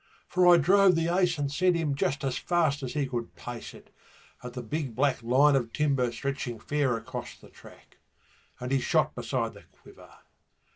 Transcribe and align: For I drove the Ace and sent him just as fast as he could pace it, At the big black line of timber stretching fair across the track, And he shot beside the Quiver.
For 0.27 0.47
I 0.51 0.57
drove 0.57 0.95
the 0.95 1.09
Ace 1.15 1.37
and 1.37 1.51
sent 1.51 1.75
him 1.75 1.93
just 1.93 2.23
as 2.23 2.35
fast 2.35 2.81
as 2.81 2.95
he 2.95 3.05
could 3.05 3.35
pace 3.35 3.71
it, 3.75 3.93
At 4.43 4.53
the 4.53 4.63
big 4.63 4.95
black 4.95 5.21
line 5.21 5.55
of 5.55 5.71
timber 5.73 6.11
stretching 6.11 6.57
fair 6.59 6.97
across 6.97 7.37
the 7.37 7.49
track, 7.49 7.97
And 8.59 8.71
he 8.71 8.79
shot 8.79 9.13
beside 9.13 9.53
the 9.53 9.65
Quiver. 9.71 10.09